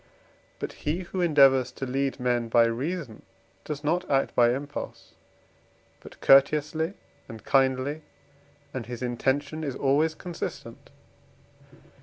[0.57, 3.21] But he, who endeavours to lead men by reason,
[3.63, 5.11] does not act by impulse
[5.99, 6.95] but courteously
[7.29, 8.01] and kindly,
[8.73, 10.89] and his intention is always consistent.